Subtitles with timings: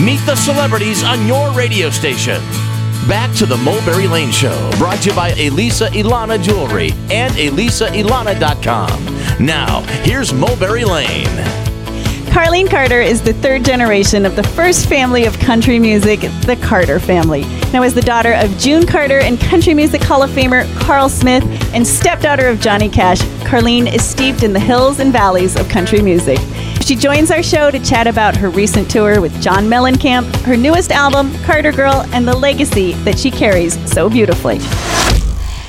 [0.00, 2.40] Meet the celebrities on your radio station.
[3.08, 9.44] Back to the Mulberry Lane Show, brought to you by Elisa Ilana Jewelry and ElisaIlana.com.
[9.44, 11.26] Now, here's Mulberry Lane.
[12.32, 16.98] Carlene Carter is the third generation of the first family of country music, the Carter
[16.98, 17.42] family.
[17.72, 21.44] Now, as the daughter of June Carter and Country Music Hall of Famer Carl Smith
[21.74, 26.00] and stepdaughter of Johnny Cash, Carlene is steeped in the hills and valleys of country
[26.00, 26.38] music.
[26.82, 30.90] She joins our show to chat about her recent tour with John Mellencamp, her newest
[30.90, 34.58] album, Carter Girl, and the legacy that she carries so beautifully.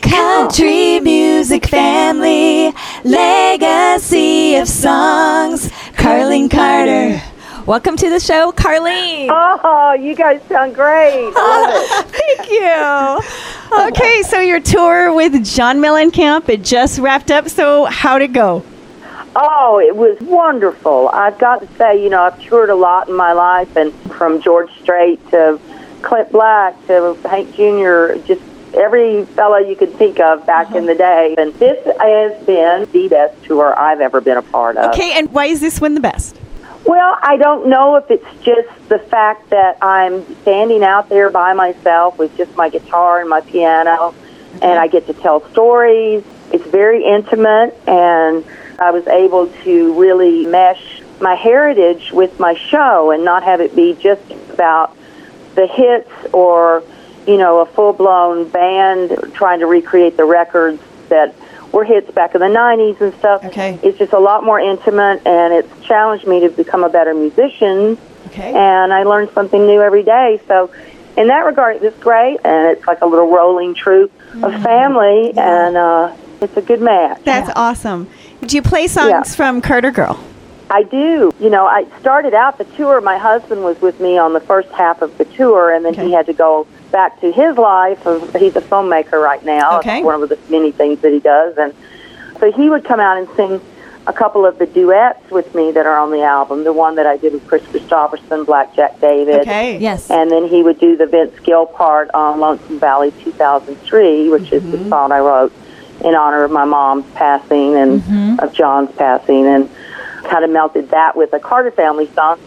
[0.00, 2.72] Country music family,
[3.04, 7.22] legacy of songs, Carlene Carter.
[7.66, 9.28] Welcome to the show, Carlene.
[9.30, 11.32] Oh, you guys sound great.
[11.34, 13.88] Thank you.
[13.88, 17.48] Okay, so your tour with John Mellencamp, it just wrapped up.
[17.50, 18.64] So how'd it go?
[19.36, 21.08] Oh, it was wonderful.
[21.08, 24.40] I've got to say, you know, I've toured a lot in my life, and from
[24.40, 25.58] George Strait to
[26.02, 28.42] Clint Black to Hank Jr., just
[28.74, 31.34] every fellow you could think of back in the day.
[31.38, 34.92] And this has been the best tour I've ever been a part of.
[34.92, 36.38] Okay, and why is this one the best?
[36.84, 41.54] Well, I don't know if it's just the fact that I'm standing out there by
[41.54, 44.14] myself with just my guitar and my piano,
[44.60, 46.22] and I get to tell stories.
[46.52, 48.44] It's very intimate, and
[48.78, 53.74] I was able to really mesh my heritage with my show and not have it
[53.74, 54.22] be just
[54.52, 54.96] about
[55.54, 56.82] the hits or,
[57.26, 61.34] you know, a full blown band trying to recreate the records that
[61.72, 63.44] were hits back in the 90s and stuff.
[63.44, 63.78] Okay.
[63.82, 67.98] It's just a lot more intimate and it's challenged me to become a better musician.
[68.26, 68.52] Okay.
[68.52, 70.40] And I learn something new every day.
[70.48, 70.70] So,
[71.16, 72.38] in that regard, it's great.
[72.44, 75.32] And it's like a little rolling troupe of family.
[75.36, 77.22] And uh, it's a good match.
[77.24, 78.08] That's awesome.
[78.42, 79.22] Do you play songs Yeah.
[79.22, 80.18] from Carter Girl?
[80.70, 81.32] I do.
[81.38, 83.00] You know, I started out the tour.
[83.00, 86.06] My husband was with me on the first half of the tour, and then Okay.
[86.06, 88.06] he had to go back to his life.
[88.06, 89.78] Of, he's a filmmaker right now.
[89.78, 89.98] Okay.
[89.98, 91.74] It's one of the many things that he does, and
[92.40, 93.60] so he would come out and sing
[94.06, 96.64] a couple of the duets with me that are on the album.
[96.64, 99.40] The one that I did with Kris Kristofferson, Blackjack David.
[99.40, 99.78] Okay.
[99.78, 100.10] Yes.
[100.10, 104.62] And then he would do the Vince Gill part on Lonesome Valley 2003, which is
[104.70, 104.88] the mm-hmm.
[104.88, 105.52] song I wrote
[106.00, 109.70] in honor of my mom's passing and of John's passing, and
[110.24, 112.38] kind of melted that with a Carter family song.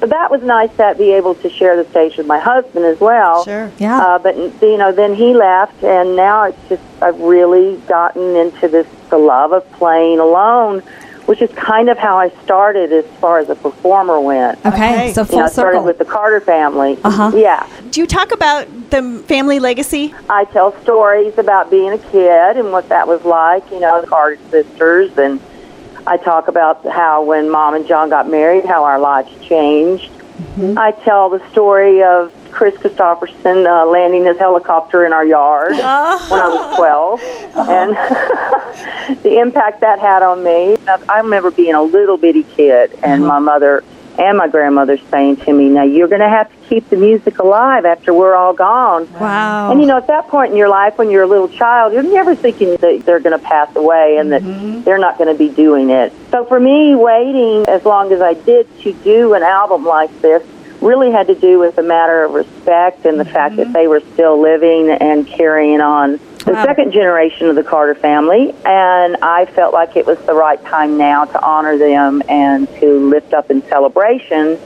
[0.00, 3.00] So that was nice to be able to share the stage with my husband as
[3.00, 3.44] well.
[3.44, 3.70] Sure.
[3.78, 3.98] Yeah.
[3.98, 8.68] Uh, but you know, then he left, and now it's just I've really gotten into
[8.68, 10.82] this the love of playing alone,
[11.26, 14.58] which is kind of how I started as far as a performer went.
[14.66, 14.74] okay.
[14.74, 15.12] Okay.
[15.12, 15.84] So You know, I started circle.
[15.84, 16.98] with the Carter family.
[17.02, 17.32] Uh-huh.
[17.34, 17.66] Yeah.
[17.90, 20.14] Do you talk about the family legacy?
[20.28, 24.06] I tell stories about being a kid and what that was like, you know, the
[24.06, 25.40] Carter sisters, and
[26.06, 30.10] I talk about how when Mom and John got married, how our lives changed.
[30.76, 35.80] I tell the story of Kris Kristofferson uh, landing his helicopter in our yard when
[35.82, 37.72] I was 12, uh-huh.
[37.72, 40.76] and the impact that had on me.
[41.08, 43.32] I remember being a little bitty kid, and uh-huh.
[43.32, 43.84] my mother
[44.16, 47.40] and my grandmother saying to me, "Now you're going to have to keep the music
[47.40, 49.72] alive after we're all gone." Wow.
[49.72, 52.04] And you know, at that point in your life, when you're a little child, you're
[52.04, 54.82] never thinking that they're going to pass away and that mm-hmm.
[54.82, 56.12] they're not going to be doing it.
[56.30, 60.46] So for me, waiting as long as I did to do an album like this
[60.84, 63.72] really had to do with a matter of respect and the fact that mm-hmm.
[63.72, 66.64] they were still living and carrying on the Wow.
[66.64, 68.54] second generation of the Carter family.
[68.66, 73.08] And I felt like it was the right time now to honor them and to
[73.08, 74.58] lift up in celebration.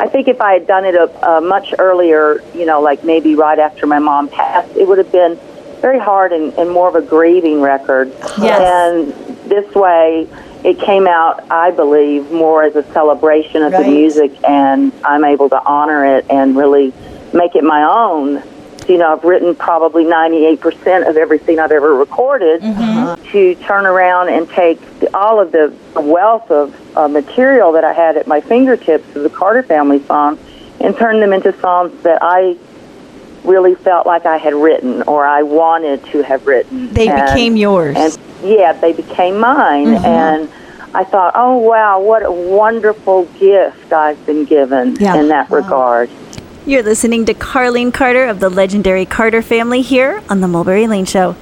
[0.00, 3.34] I think if I had done it a, a much earlier, you know, like maybe
[3.34, 5.38] right after my mom passed, it would have been
[5.80, 8.08] very hard and, and more of a grieving record.
[8.38, 8.60] Yes.
[8.60, 9.12] And
[9.50, 10.28] this way,
[10.64, 13.84] it came out, I believe, more as a celebration of Right.
[13.84, 16.92] the music, and I'm able to honor it and really
[17.32, 18.42] make it my own.
[18.88, 24.48] You know, I've written probably 98% of everything I've ever recorded to turn around and
[24.50, 24.80] take
[25.12, 29.28] all of the wealth of uh, material that I had at my fingertips of the
[29.30, 30.38] Carter family songs
[30.80, 32.56] and turn them into songs that I
[33.44, 36.92] really felt like I had written or I wanted to have written.
[36.92, 37.94] They And- became yours.
[37.96, 39.86] and yeah, they became mine.
[39.86, 40.04] Mm-hmm.
[40.04, 40.48] And
[40.94, 45.16] I thought, oh, wow, what a wonderful gift I've been given Yeah.
[45.16, 46.10] in that regard.
[46.66, 51.06] You're listening to Carlene Carter of the legendary Carter family here on the Mulberry Lane
[51.06, 51.34] Show.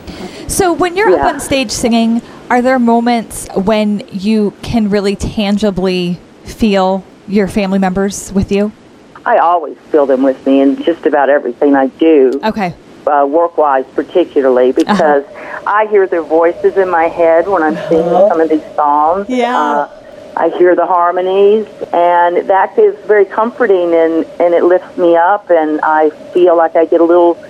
[0.47, 1.17] So when you're Yeah.
[1.27, 7.79] up on stage singing, are there moments when you can really tangibly feel your family
[7.81, 8.71] members with you?
[9.25, 12.75] I always feel them with me in just about everything I do, Okay.
[13.09, 15.25] uh, work wise particularly, because
[15.67, 19.29] I hear their voices in my head when I'm singing some of these songs.
[19.29, 19.59] Yeah.
[19.59, 20.03] Uh,
[20.37, 25.49] I hear the harmonies, and that is very comforting, and and it lifts me up,
[25.51, 27.43] and I feel like I get a little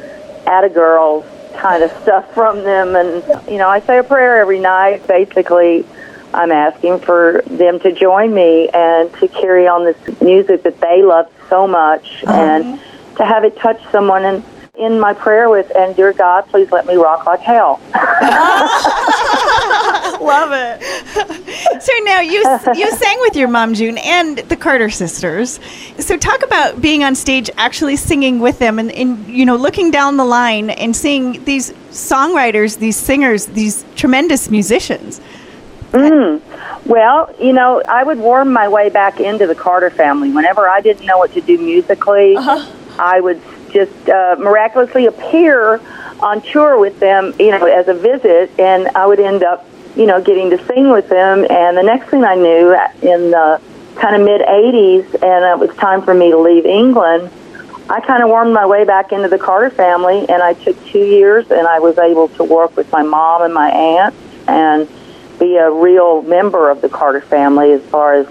[0.47, 1.27] at a girl
[1.57, 5.07] kind of stuff from them, and you know, I say a prayer every night.
[5.09, 5.85] Basically,
[6.33, 11.03] I'm asking for them to join me and to carry on this music that they
[11.03, 12.81] love so much, and
[13.17, 14.45] to have it touch someone and
[14.79, 17.81] in my prayer with, and dear God, please let me rock like hell.
[20.21, 21.83] Love it.
[21.83, 22.39] so now you
[22.75, 25.61] you sang with your mom June and the Carter sisters.
[25.99, 29.91] So talk about being on stage, actually singing with them, and, and you know looking
[29.91, 35.21] down the line and seeing these songwriters, these singers, these tremendous musicians.
[35.93, 36.43] Mm.
[36.85, 40.31] Well, you know, I would worm my way back into the Carter family.
[40.31, 42.71] Whenever I didn't know what to do musically, uh-huh.
[42.99, 43.41] I would
[43.77, 45.81] just uh, miraculously appear
[46.21, 50.07] on tour with them, you know, as a visit, and I would end up, you
[50.07, 51.47] know, getting to sing with them.
[51.51, 53.61] And the next thing I knew, in the
[53.97, 57.31] kind of mid 80s, and it was time for me to leave England,
[57.91, 61.05] I kind of wormed my way back into the Carter family, and I took two
[61.05, 64.15] years, and I was able to work with my mom and my aunt,
[64.49, 64.89] and
[65.39, 68.27] be a real member of the Carter family as far as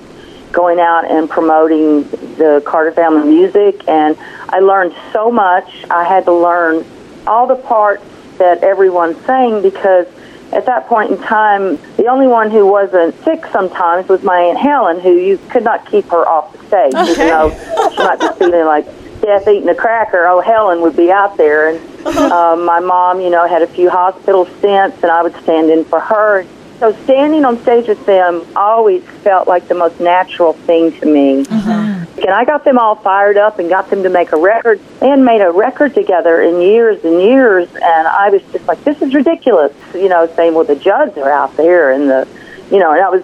[0.55, 2.03] going out and promoting
[2.37, 3.87] the Carter family music.
[3.87, 4.17] And
[4.49, 5.69] I learned so much.
[5.91, 6.85] I had to learn
[7.27, 8.05] all the parts
[8.37, 10.07] that everyone sang because
[10.51, 14.57] at that point in time, the only one who wasn't sick sometimes was my Aunt
[14.57, 17.11] Helen, who you could not keep her off the stage, okay.
[17.11, 17.49] even though
[17.91, 18.85] she might be feeling like
[19.21, 20.27] death eating a cracker.
[20.27, 21.75] Oh, Helen would be out there.
[21.75, 25.69] And uh, my mom, you know, had a few hospital stints, and I would stand
[25.69, 26.45] in for her.
[26.79, 31.45] So standing on stage with them always felt like the most natural thing to me.
[31.45, 32.19] Mm-hmm.
[32.19, 35.23] And I got them all fired up and got them to make a record and
[35.23, 37.69] made a record together in years and years.
[37.69, 39.73] And I was just like, this is ridiculous.
[39.93, 42.27] You know, saying, well, the Judds are out there and the,
[42.71, 43.23] you know, and I was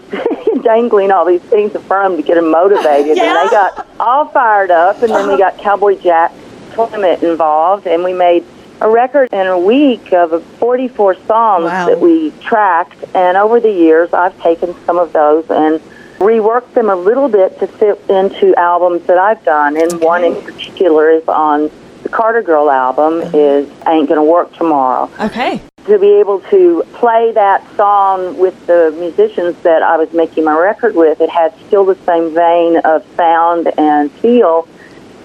[0.64, 3.18] dangling all these things in front of them to get them motivated.
[3.18, 3.24] yeah.
[3.24, 5.02] And they got all fired up.
[5.02, 6.32] And then we got Cowboy Jack
[6.74, 8.46] Clement involved and we made
[8.82, 11.86] a record in a week of 44 songs wow.
[11.86, 13.06] that we tracked.
[13.16, 15.80] And over the years, I've taken some of those and
[16.18, 19.78] reworked them a little bit to fit into albums that I've done.
[19.78, 20.06] And okay.
[20.06, 23.38] one in particular is on the Carter Girl album uh-huh.
[23.38, 25.10] is Ain't Gonna Work Tomorrow.
[25.20, 25.62] Okay.
[25.86, 30.58] To be able to play that song with the musicians that I was making my
[30.58, 34.68] record with, it had still the same vein of sound and feel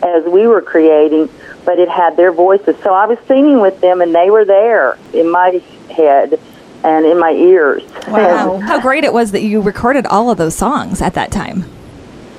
[0.03, 1.29] as we were creating
[1.67, 2.77] but it had their voices.
[2.83, 5.61] So I was singing with them, and they were there in my
[5.91, 6.41] head
[6.85, 7.83] and in my ears.
[8.09, 8.59] Wow.
[8.59, 11.65] How great it was that you recorded all of those songs at that time.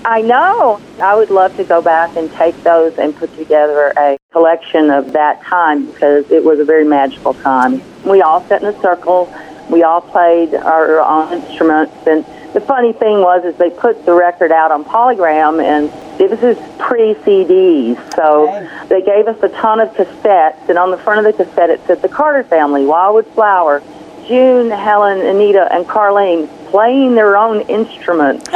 [0.06, 0.80] I know.
[1.02, 5.12] I would love to go back and take those and put together a collection of
[5.12, 7.82] that time because it was a very magical time.
[8.06, 9.34] We all sat in a circle.
[9.70, 14.14] We all played our own instruments and the funny thing was is they put the
[14.14, 19.90] record out on Polygram and this is pre-CDs, so they gave us a ton of
[19.90, 23.84] cassettes, and on the front of the cassette it said the Carter family, Wildwood Flower,
[24.28, 28.48] June, Helen, Anita, and Carlene playing their own instruments.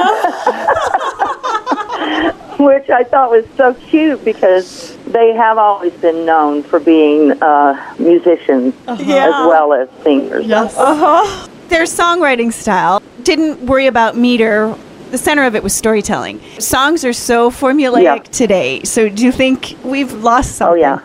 [2.59, 7.95] Which I thought was so cute because they have always been known for being uh,
[7.97, 9.01] musicians uh-huh.
[9.01, 10.45] as well as singers.
[10.45, 10.77] Yes.
[10.77, 11.47] Uh-huh.
[11.69, 14.75] Their songwriting style didn't worry about meter.
[15.11, 16.39] The center of it was storytelling.
[16.59, 18.17] Songs are so formulaic yeah.
[18.19, 18.83] today.
[18.83, 20.73] So do you think we've lost something?
[20.73, 21.01] Oh, yeah.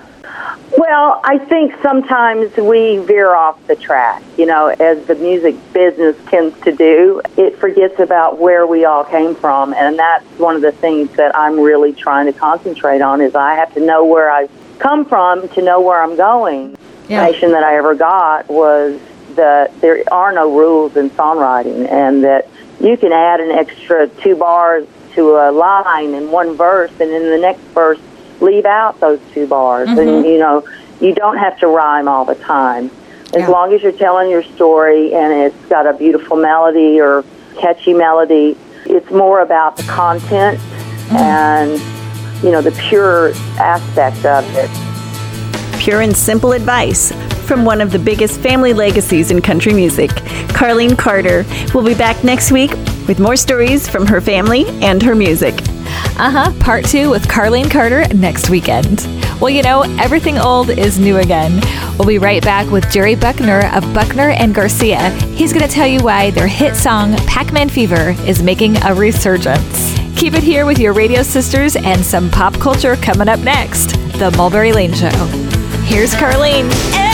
[0.76, 6.16] Well, I think sometimes we veer off the track, you know, as the music business
[6.26, 7.22] tends to do.
[7.36, 11.34] It forgets about where we all came from, and that's one of the things that
[11.36, 15.48] I'm really trying to concentrate on is I have to know where I've come from
[15.50, 16.76] to know where I'm going.
[17.08, 17.20] Yeah.
[17.20, 19.00] The information that I ever got was
[19.36, 22.48] that there are no rules in songwriting and that
[22.80, 27.30] you can add an extra two bars to a line in one verse and in
[27.30, 27.98] the next verse
[28.40, 29.98] leave out those two bars mm-hmm.
[29.98, 30.66] and you know
[31.00, 32.90] you don't have to rhyme all the time
[33.34, 33.48] as yeah.
[33.48, 37.24] long as you're telling your story and it's got a beautiful melody or
[37.58, 41.16] catchy melody it's more about the content mm-hmm.
[41.16, 44.70] and you know the pure aspect of it
[45.80, 47.12] pure and simple advice
[47.46, 50.10] from one of the biggest family legacies in country music,
[50.50, 51.44] Carlene Carter.
[51.72, 52.72] We'll be back next week
[53.06, 55.54] with more stories from her family and her music.
[56.18, 56.52] Uh huh.
[56.60, 59.06] Part two with Carlene Carter next weekend.
[59.40, 61.60] Well, you know, everything old is new again.
[61.98, 65.10] We'll be right back with Jerry Buckner of Buckner and Garcia.
[65.34, 68.94] He's going to tell you why their hit song, Pac Man Fever, is making a
[68.94, 69.94] resurgence.
[70.16, 74.32] Keep it here with your radio sisters and some pop culture coming up next The
[74.36, 75.10] Mulberry Lane Show.
[75.84, 77.05] Here's Carlene.